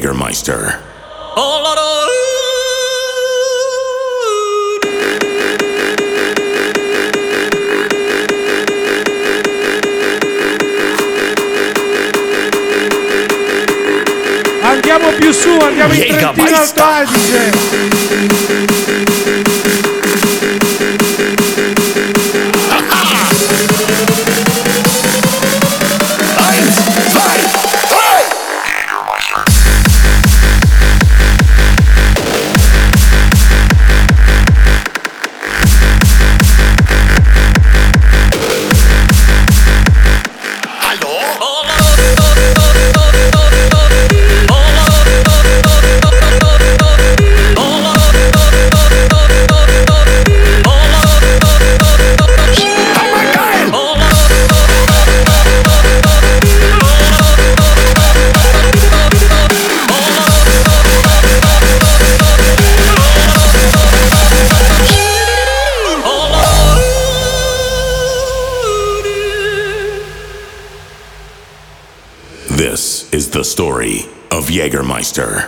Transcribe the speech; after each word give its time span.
Jägermeister. 0.00 0.78
Andiamo 14.62 15.10
più 15.18 15.32
su, 15.32 15.50
andiamo 15.60 15.92
in 15.92 16.16
Trentina 16.16 16.60
Alto 16.60 16.82
Adige. 16.82 18.69
Jägermeister. 74.50 75.46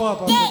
папа. 0.00 0.49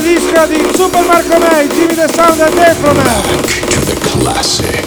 Di 0.00 0.18
Super 0.74 1.04
Marco 1.06 1.38
May, 1.38 1.68
Jimmy 1.68 1.94
the 1.94 2.08
Sound 2.08 2.40
and. 2.40 2.54
Back 2.54 2.76
to 3.70 3.80
the 3.80 3.98
classic. 4.02 4.85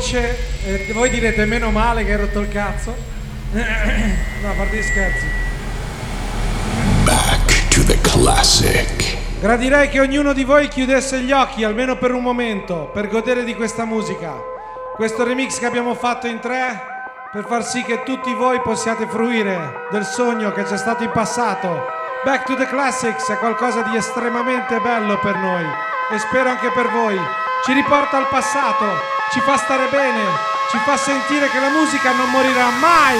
Voce 0.00 0.38
e 0.64 0.92
voi 0.94 1.10
direte 1.10 1.44
meno 1.44 1.70
male 1.70 2.06
che 2.06 2.12
hai 2.12 2.18
rotto 2.18 2.40
il 2.40 2.48
cazzo. 2.48 2.96
No, 4.40 4.48
a 4.48 4.54
parte 4.54 4.76
gli 4.76 4.82
scherzi. 4.82 5.26
Back 7.04 7.68
to 7.68 7.84
the 7.84 8.00
classic. 8.00 9.18
Gradirei 9.38 9.90
che 9.90 10.00
ognuno 10.00 10.32
di 10.32 10.44
voi 10.44 10.68
chiudesse 10.68 11.20
gli 11.20 11.30
occhi 11.30 11.62
almeno 11.62 11.98
per 11.98 12.12
un 12.12 12.22
momento 12.22 12.90
per 12.94 13.08
godere 13.08 13.44
di 13.44 13.54
questa 13.54 13.84
musica. 13.84 14.32
Questo 14.96 15.24
remix 15.24 15.58
che 15.58 15.66
abbiamo 15.66 15.94
fatto 15.94 16.26
in 16.26 16.38
tre 16.38 16.80
per 17.30 17.44
far 17.46 17.62
sì 17.62 17.82
che 17.82 18.02
tutti 18.02 18.32
voi 18.32 18.62
possiate 18.62 19.06
fruire 19.06 19.86
del 19.90 20.04
sogno 20.04 20.52
che 20.52 20.62
c'è 20.62 20.78
stato 20.78 21.02
in 21.02 21.10
passato. 21.10 21.84
Back 22.24 22.44
to 22.44 22.54
the 22.54 22.66
Classics 22.66 23.28
è 23.28 23.36
qualcosa 23.36 23.82
di 23.82 23.94
estremamente 23.94 24.78
bello 24.80 25.18
per 25.18 25.36
noi 25.36 25.64
e 26.10 26.18
spero 26.18 26.48
anche 26.48 26.70
per 26.70 26.88
voi. 26.88 27.18
Ci 27.66 27.74
riporta 27.74 28.16
al 28.16 28.28
passato, 28.28 29.18
ci 29.32 29.40
fa 29.40 29.56
stare 29.56 29.86
bene, 29.86 30.24
ci 30.70 30.78
fa 30.78 30.96
sentire 30.96 31.48
che 31.50 31.60
la 31.60 31.68
musica 31.68 32.10
non 32.10 32.28
morirà 32.30 32.68
mai. 32.70 33.18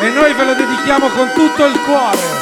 E 0.00 0.08
noi 0.10 0.32
ve 0.32 0.44
lo 0.44 0.54
dedichiamo 0.54 1.08
con 1.08 1.32
tutto 1.32 1.64
il 1.64 1.80
cuore. 1.80 2.38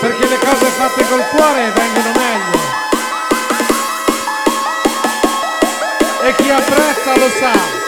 Perché 0.00 0.26
le 0.26 0.38
cose 0.38 0.66
fatte 0.66 1.06
col 1.08 1.26
cuore 1.28 1.70
vengono 1.70 2.12
meglio. 2.16 2.58
E 6.22 6.34
chi 6.34 6.50
apprezza 6.50 7.16
lo 7.16 7.28
sa. 7.38 7.79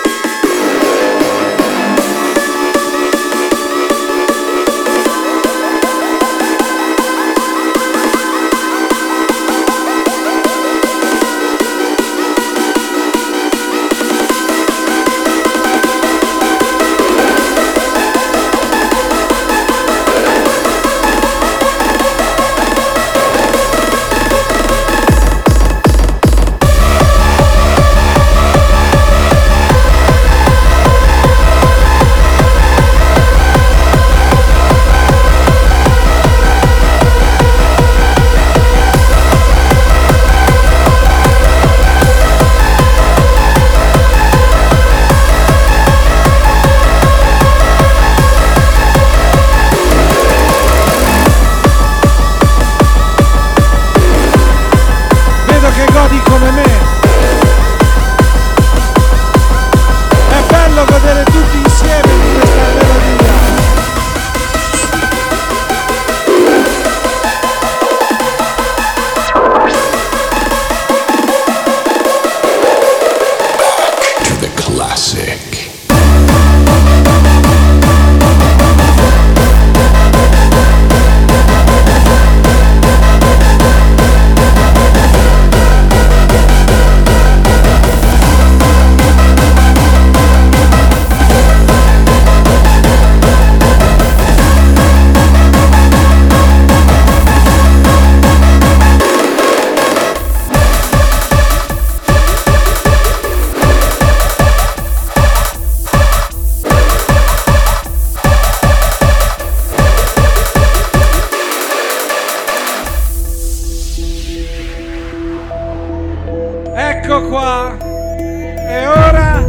ecco 117.03 117.29
qua. 117.29 117.77
E 117.79 118.87
ora 118.87 119.41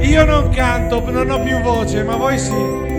io 0.00 0.24
non 0.24 0.50
canto, 0.50 1.02
non 1.10 1.30
ho 1.30 1.40
più 1.42 1.60
voce, 1.60 2.02
ma 2.02 2.16
voi 2.16 2.38
sì. 2.38 2.93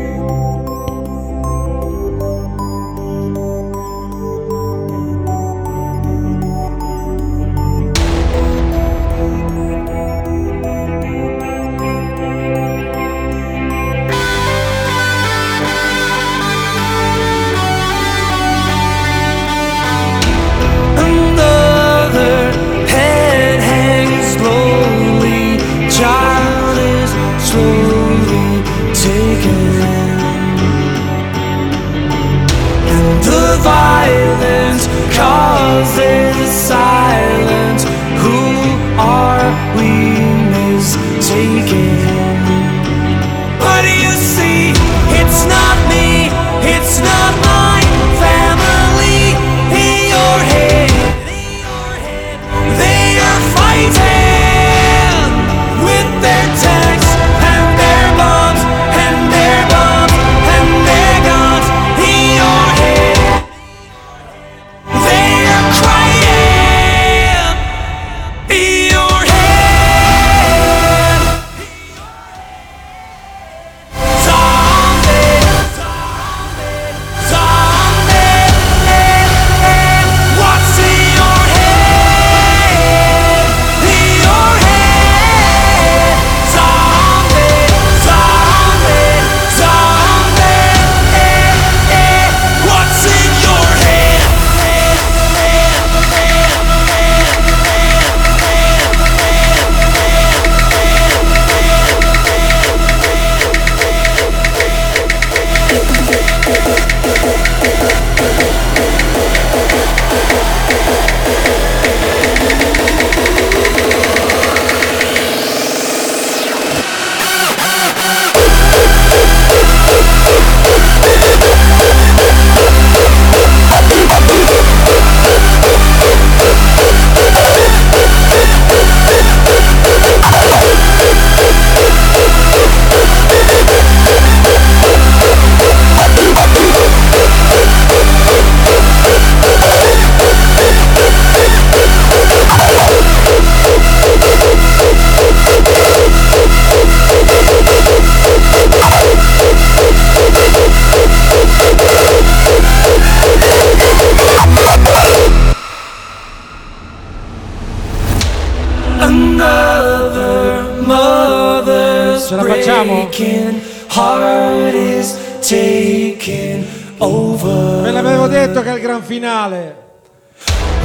finale. 169.06 169.76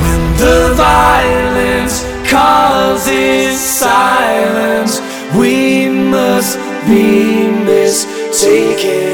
When 0.03 0.23
the 0.37 0.75
violence 0.77 2.05
causes 2.31 3.59
silence, 3.59 5.01
we 5.39 5.89
must 5.89 6.59
be 6.87 7.49
mistaken. 7.65 9.09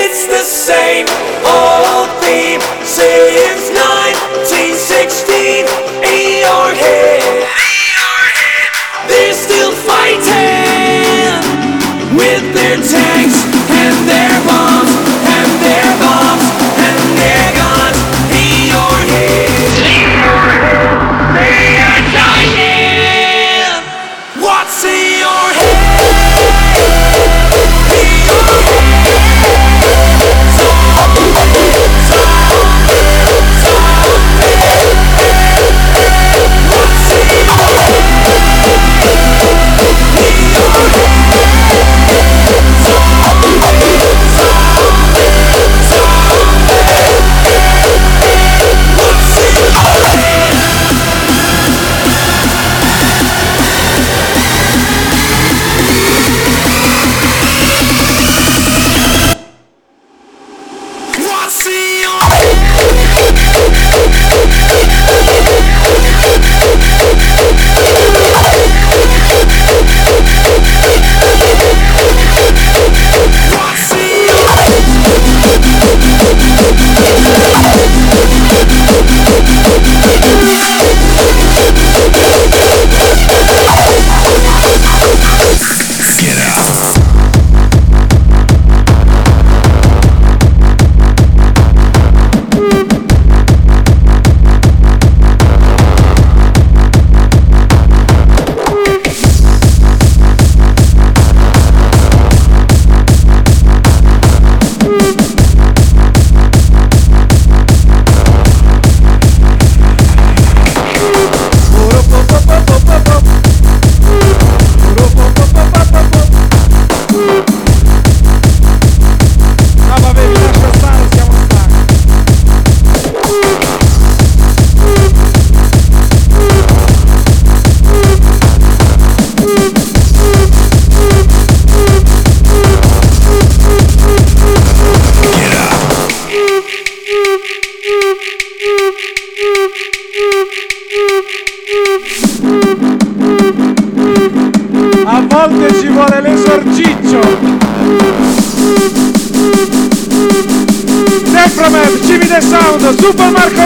It's 0.00 0.26
the 0.26 0.42
same 0.42 1.06
old 1.46 2.08
theme 2.22 2.60
since 2.84 3.70
1916 3.70 5.66
in 6.02 6.40
your. 6.42 7.17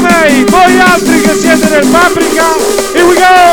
May, 0.02 0.44
voi 0.44 0.78
altri 0.80 1.20
che 1.20 1.34
siete 1.38 1.68
nel 1.68 1.86
Paprika, 1.86 2.56
here 2.92 3.04
we 3.04 3.14
go! 3.14 3.52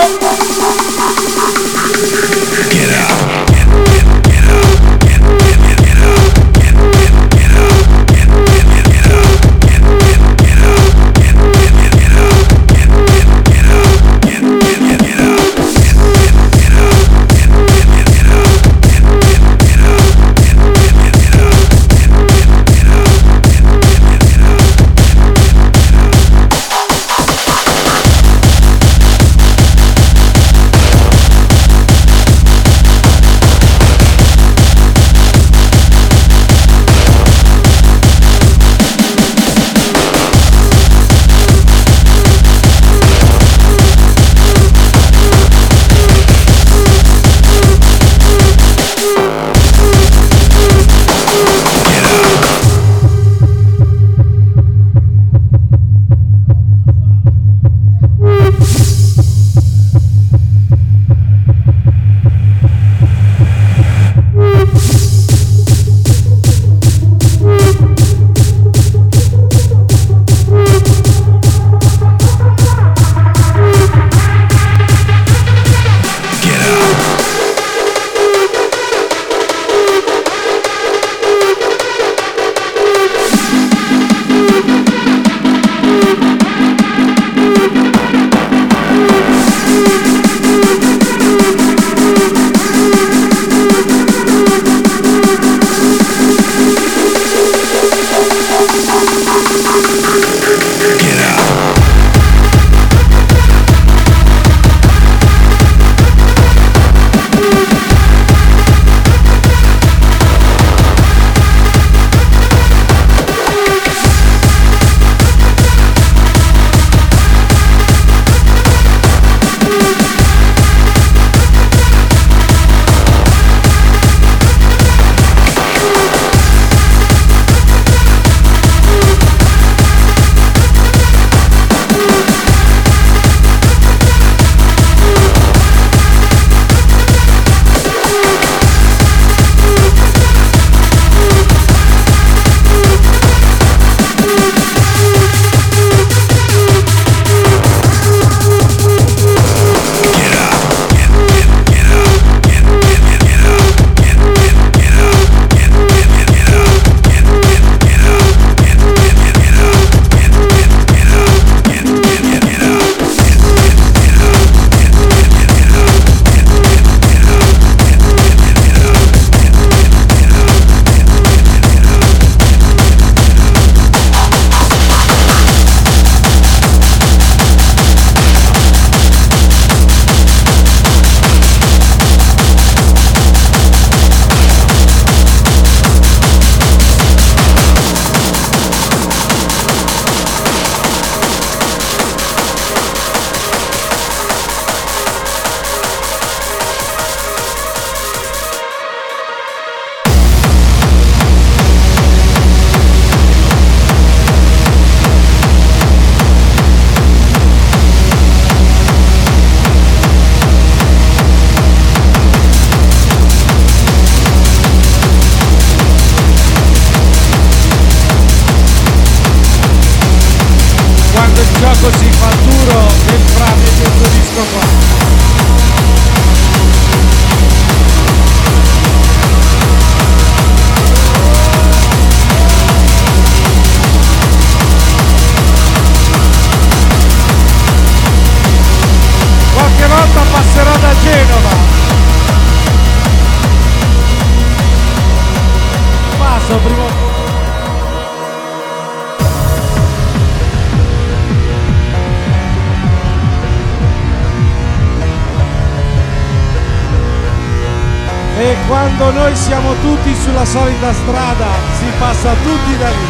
quando 259.00 259.22
noi 259.22 259.34
siamo 259.34 259.74
tutti 259.80 260.14
sulla 260.14 260.44
solita 260.44 260.92
strada, 260.92 261.48
si 261.78 261.86
passa 261.98 262.34
tutti 262.44 262.78
da 262.78 262.90
lì. 262.90 263.08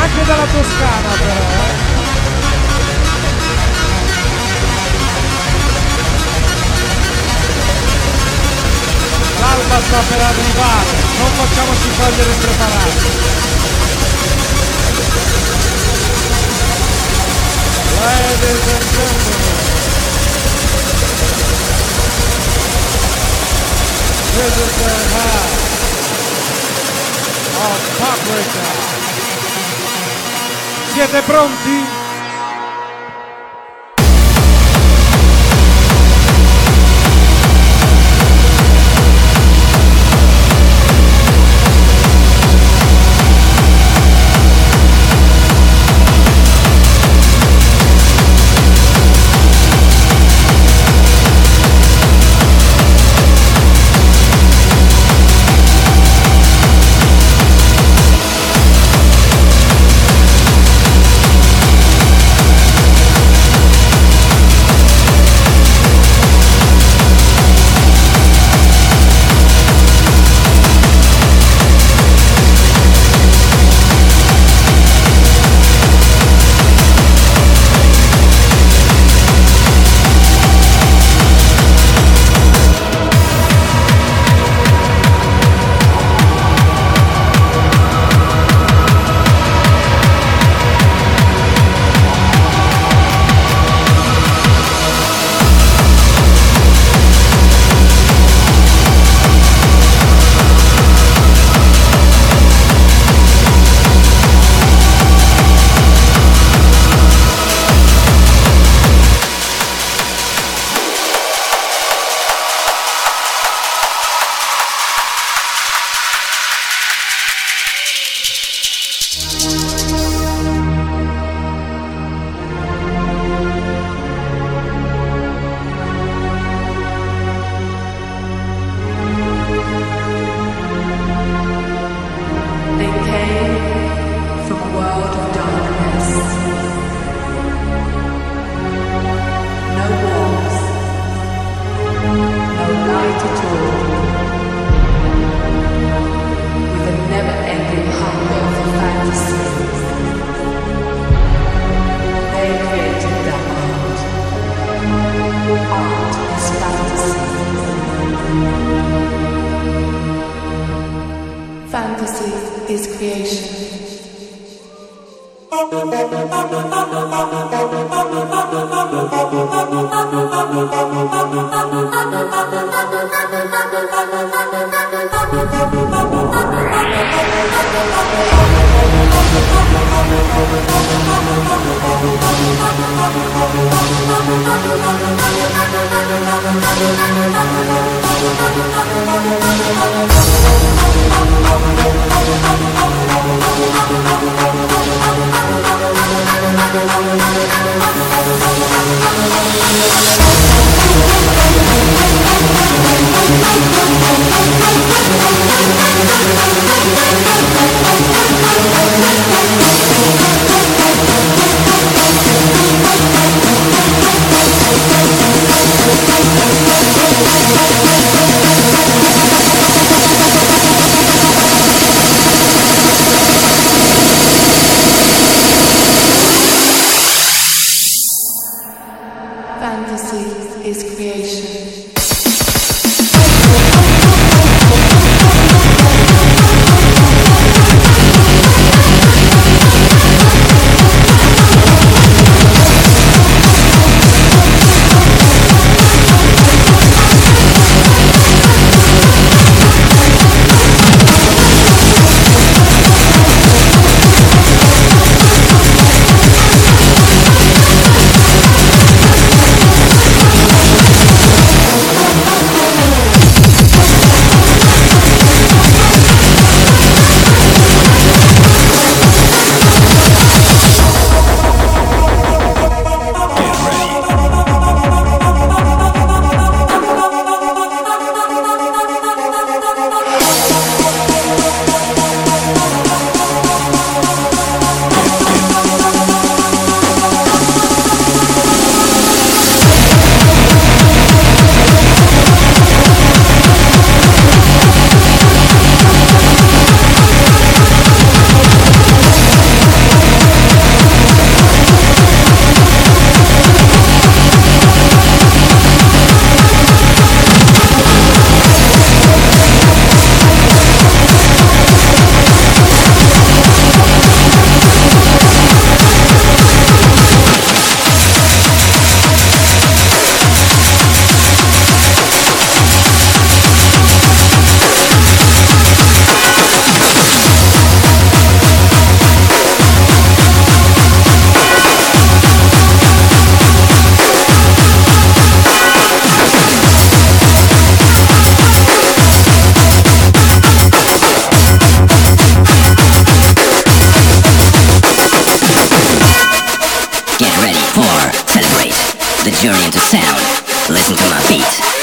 Anche 0.00 0.24
dalla 0.24 0.46
Toscana 0.46 1.08
però. 1.18 1.32
Eh. 1.32 1.90
L'alba 9.38 9.80
sta 9.86 9.98
per 10.08 10.20
arrivare, 10.22 10.90
non 11.18 11.30
facciamoci 11.36 11.88
cogliere 11.98 12.30
impreparati. 12.32 13.10
Ladies 18.00 18.66
and 18.72 18.90
gentlemen. 18.92 19.61
Is 24.34 24.72
the 24.80 24.94
house 25.16 25.60
of 27.64 27.78
Paprika. 27.98 28.66
Siete 30.92 31.22
pronti? 31.22 32.01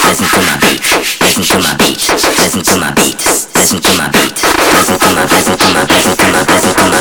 listen 0.03 0.25
to 0.27 0.39
my 0.41 0.57
beat, 0.59 0.81
listen 1.21 1.43
to 1.43 1.57
my 1.59 1.75
beat, 1.77 1.99
listen 2.39 2.63
to 2.63 2.77
my 2.77 2.91
beat, 2.93 3.19
listen 3.55 3.81
to 3.81 3.91
my 3.97 4.09
beat, 4.09 4.37
listen 4.71 4.95
to 4.97 4.99
my, 4.99 4.99
listen 4.99 4.99
to 4.99 5.09
my, 5.13 5.23
listen 5.25 5.57
to 5.57 5.67
my, 5.73 5.83
listen 5.83 6.15
to 6.15 6.31
my, 6.31 6.41
listen 6.47 6.73
to 6.75 6.89
my. 6.89 6.98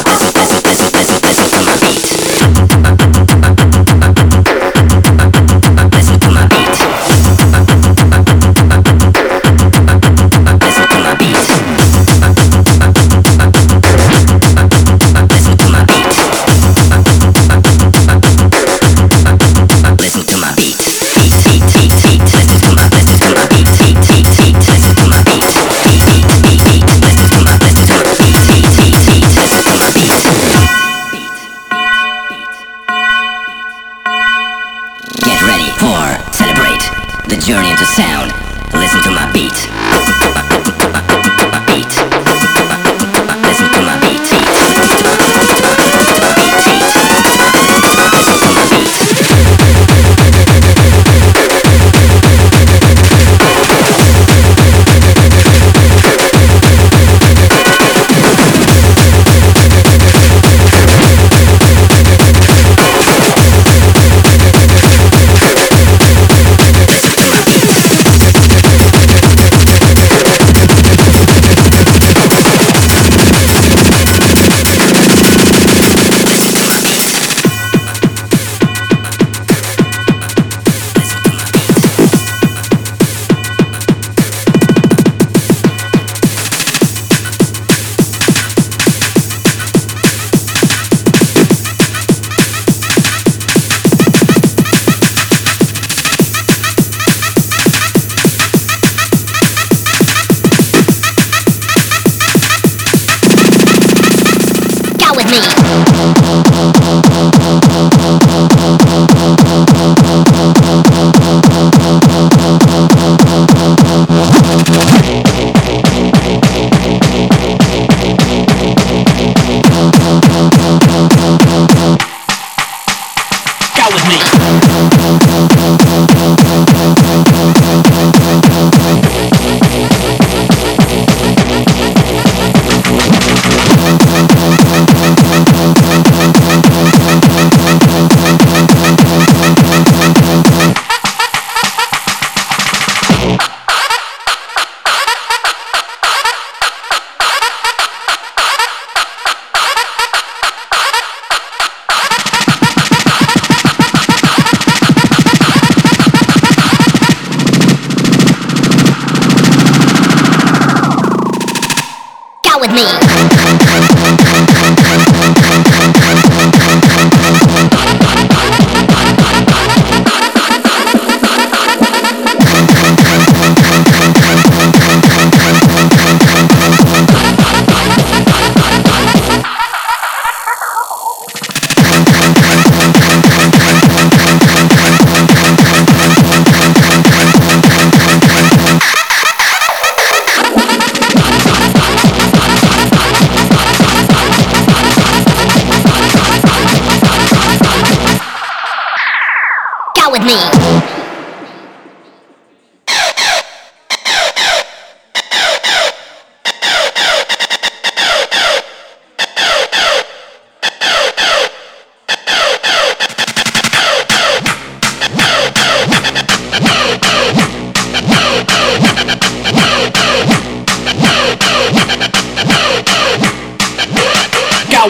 out 200.08 200.12
with 200.12 200.22
me. 200.22 200.88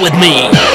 with 0.00 0.14
me. 0.20 0.67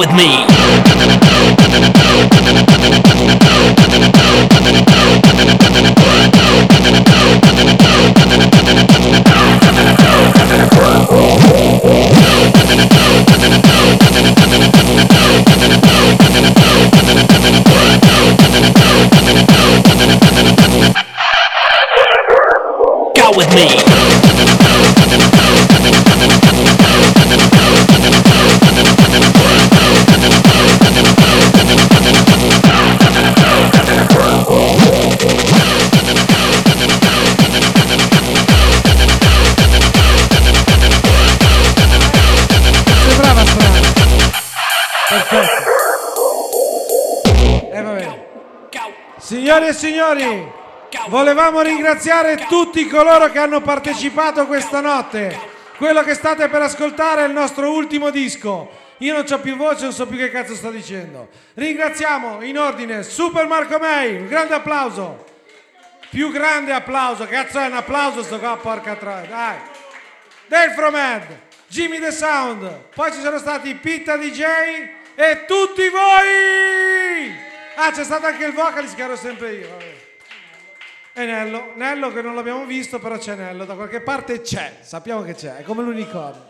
with 0.00 0.14
me. 0.14 0.46
Go 23.14 23.36
with 23.36 23.54
me. 23.54 23.89
E 49.70 49.72
signori, 49.72 50.52
volevamo 51.08 51.60
ringraziare 51.60 52.46
tutti 52.48 52.86
coloro 52.88 53.30
che 53.30 53.38
hanno 53.38 53.60
partecipato 53.60 54.46
questa 54.46 54.80
notte. 54.80 55.38
Quello 55.76 56.02
che 56.02 56.14
state 56.14 56.48
per 56.48 56.62
ascoltare 56.62 57.22
è 57.22 57.26
il 57.26 57.32
nostro 57.32 57.70
ultimo 57.70 58.10
disco. 58.10 58.68
Io 58.98 59.14
non 59.14 59.24
ho 59.28 59.38
più 59.38 59.56
voce, 59.56 59.84
non 59.84 59.92
so 59.92 60.06
più 60.06 60.18
che 60.18 60.30
cazzo 60.30 60.54
sto 60.54 60.70
dicendo. 60.70 61.28
Ringraziamo 61.54 62.42
in 62.42 62.58
ordine 62.58 63.02
Super 63.02 63.46
Marco 63.46 63.78
May, 63.78 64.16
un 64.16 64.26
grande 64.26 64.54
applauso. 64.54 65.24
Più 66.10 66.30
grande 66.32 66.72
applauso, 66.72 67.24
cazzo 67.26 67.60
è 67.60 67.66
un 67.66 67.74
applauso 67.74 68.24
sto 68.24 68.38
qua, 68.40 68.56
porca 68.56 68.96
troia, 68.96 69.26
dai. 69.26 69.56
Dale 70.48 70.72
From 70.72 70.96
Ed, 70.96 71.38
Jimmy 71.68 72.00
The 72.00 72.10
Sound, 72.10 72.68
poi 72.92 73.12
ci 73.12 73.20
sono 73.20 73.38
stati 73.38 73.72
Pitta 73.76 74.16
DJ 74.16 74.42
e 75.14 75.44
tutti 75.46 75.88
voi! 75.88 77.49
Ah, 77.76 77.90
c'è 77.92 78.04
stato 78.04 78.26
anche 78.26 78.44
il 78.44 78.52
vocalist 78.52 78.94
che 78.94 79.02
ero 79.02 79.16
sempre 79.16 79.52
io. 79.54 79.68
vabbè. 79.68 80.08
E 81.12 81.24
Nello, 81.24 81.72
Nello 81.74 82.12
che 82.12 82.22
non 82.22 82.34
l'abbiamo 82.34 82.64
visto, 82.64 82.98
però 82.98 83.18
c'è 83.18 83.34
Nello, 83.34 83.64
da 83.64 83.74
qualche 83.74 84.00
parte 84.00 84.40
c'è, 84.40 84.78
sappiamo 84.80 85.22
che 85.22 85.34
c'è, 85.34 85.56
è 85.56 85.62
come 85.62 85.82
l'unicorno. 85.82 86.48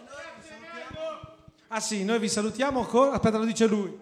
Ah 1.69 1.81
sì, 1.81 2.05
noi 2.05 2.19
vi 2.19 2.29
salutiamo 2.29 2.85
con... 2.85 3.13
Aspetta, 3.13 3.39
lo 3.39 3.45
dice 3.45 3.67
lui. 3.67 3.97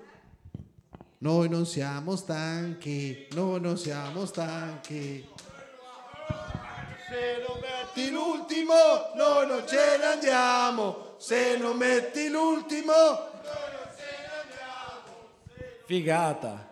Noi 1.18 1.48
non 1.48 1.66
siamo 1.66 2.16
stanchi, 2.16 3.26
noi 3.32 3.60
non 3.60 3.76
siamo 3.76 4.24
stanchi. 4.24 5.28
Se 7.08 7.44
non 7.46 7.58
metti 7.60 8.10
l'ultimo, 8.10 8.74
noi 9.16 9.46
non 9.46 9.64
ce 9.66 9.98
ne 9.98 10.04
andiamo. 10.04 11.16
Se 11.18 11.56
non 11.58 11.76
metti 11.76 12.28
l'ultimo, 12.28 12.92
Figata. 15.88 16.67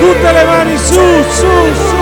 Tutte 0.00 0.32
le 0.32 0.44
mani 0.44 0.76
su, 0.76 1.24
su, 1.30 1.74
su. 1.74 1.93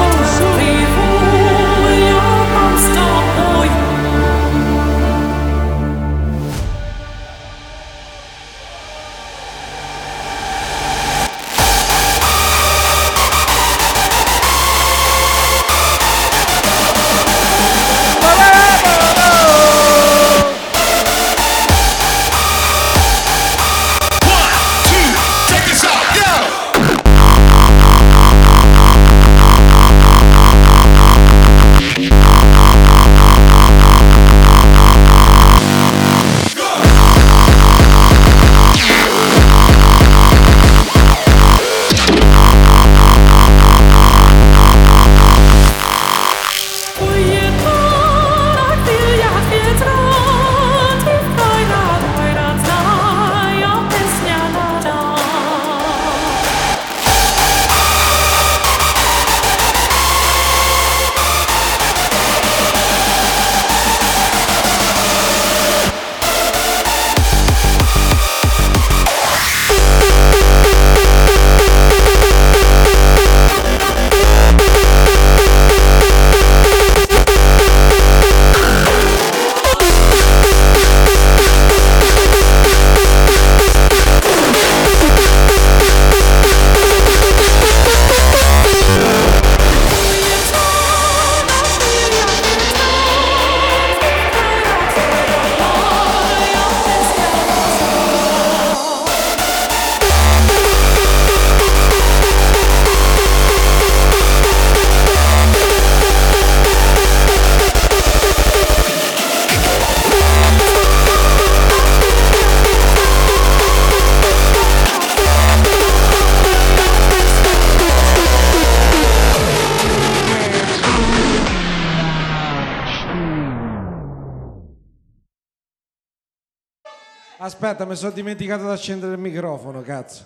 Aspetta, 127.64 127.84
mi 127.84 127.94
sono 127.94 128.10
dimenticato 128.10 128.64
di 128.64 128.70
accendere 128.70 129.12
il 129.12 129.20
microfono, 129.20 129.82
cazzo. 129.82 130.24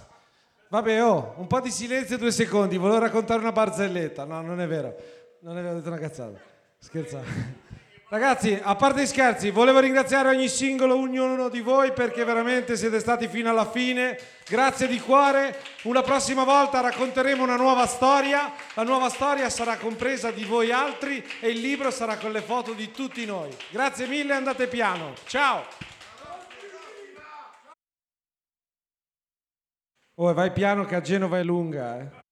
Vabbè, 0.71 1.05
oh, 1.05 1.35
un 1.37 1.47
po' 1.47 1.61
di 1.61 1.71
silenzio 1.71 2.17
due 2.17 2.31
secondi, 2.31 2.79
volevo 2.79 2.99
raccontare 2.99 3.41
una 3.41 3.53
barzelletta. 3.53 4.25
No, 4.25 4.41
non 4.41 4.59
è 4.59 4.67
vero. 4.67 4.97
Non 5.41 5.59
è 5.59 5.61
vero, 5.61 5.75
ho 5.75 5.77
detto 5.77 5.89
una 5.89 5.99
cazzata. 5.99 6.39
Scherzavo. 6.79 7.25
Ragazzi, 8.09 8.59
a 8.59 8.75
parte 8.75 9.03
gli 9.03 9.07
scherzi, 9.07 9.51
volevo 9.51 9.81
ringraziare 9.81 10.31
ogni 10.31 10.49
singolo, 10.49 10.97
ognuno 10.97 11.51
di 11.51 11.61
voi 11.61 11.93
perché 11.93 12.25
veramente 12.25 12.75
siete 12.75 13.01
stati 13.01 13.29
fino 13.29 13.51
alla 13.51 13.71
fine. 13.71 14.19
Grazie 14.49 14.87
di 14.87 14.99
cuore. 14.99 15.59
Una 15.83 16.01
prossima 16.01 16.43
volta 16.43 16.81
racconteremo 16.81 17.43
una 17.43 17.57
nuova 17.57 17.87
storia. 17.87 18.51
La 18.73 18.83
nuova 18.83 19.11
storia 19.11 19.51
sarà 19.51 19.77
compresa 19.77 20.31
di 20.31 20.45
voi 20.45 20.73
altri 20.73 21.23
e 21.41 21.51
il 21.51 21.61
libro 21.61 21.91
sarà 21.91 22.17
con 22.17 22.33
le 22.33 22.41
foto 22.41 22.73
di 22.73 22.91
tutti 22.91 23.27
noi. 23.27 23.55
Grazie 23.69 24.07
mille, 24.07 24.33
andate 24.33 24.69
piano. 24.69 25.13
Ciao. 25.27 25.96
Oh, 30.19 30.33
vai 30.33 30.51
piano 30.51 30.85
che 30.87 30.95
a 30.95 31.03
Genova 31.03 31.39
è 31.39 31.43
lunga, 31.43 32.01
eh. 32.01 32.26